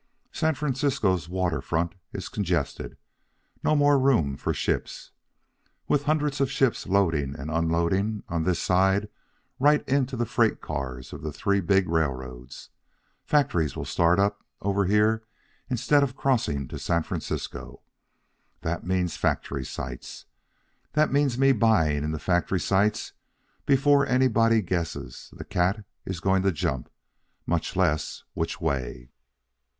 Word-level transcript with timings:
San 0.31 0.55
Francisco's 0.55 1.29
water 1.29 1.61
front 1.61 1.93
is 2.11 2.27
congested. 2.27 2.97
No 3.63 3.75
more 3.75 3.99
room 3.99 4.35
for 4.35 4.51
ships. 4.51 5.11
With 5.87 6.05
hundreds 6.05 6.41
of 6.41 6.49
ships 6.49 6.87
loading 6.87 7.35
and 7.37 7.51
unloading 7.51 8.23
on 8.27 8.41
this 8.43 8.59
side 8.59 9.09
right 9.59 9.87
into 9.87 10.17
the 10.17 10.25
freight 10.25 10.59
cars 10.59 11.13
of 11.13 11.35
three 11.35 11.59
big 11.61 11.87
railroads, 11.87 12.71
factories 13.25 13.75
will 13.75 13.85
start 13.85 14.17
up 14.19 14.43
over 14.59 14.85
here 14.85 15.21
instead 15.69 16.01
of 16.01 16.15
crossing 16.15 16.67
to 16.69 16.79
San 16.79 17.03
Francisco. 17.03 17.81
That 18.61 18.83
means 18.83 19.17
factory 19.17 19.63
sites. 19.63 20.25
That 20.93 21.13
means 21.13 21.37
me 21.37 21.51
buying 21.51 22.03
in 22.03 22.11
the 22.11 22.17
factory 22.17 22.59
sites 22.59 23.13
before 23.67 24.07
anybody 24.07 24.63
guesses 24.63 25.29
the 25.31 25.45
cat 25.45 25.85
is 26.07 26.19
going 26.19 26.41
to 26.41 26.51
jump, 26.51 26.89
much 27.45 27.75
less, 27.75 28.23
which 28.33 28.59
way. 28.59 29.11